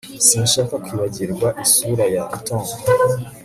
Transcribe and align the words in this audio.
Sinshaka 0.27 0.73
kwibagirwa 0.83 1.47
isura 1.65 2.05
ya 2.15 2.23
Tom 2.47 2.63